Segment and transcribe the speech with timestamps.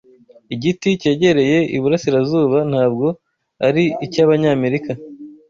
[0.53, 3.07] igiti cyegereye Iburasirazuba, ntabwo
[3.67, 4.91] ari icy'Abanyamerika,